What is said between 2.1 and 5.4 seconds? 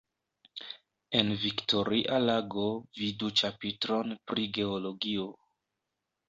lago vidu ĉapitron pri Geologio.